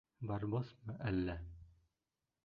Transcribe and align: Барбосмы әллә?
Барбосмы 0.29 0.95
әллә? 1.09 1.35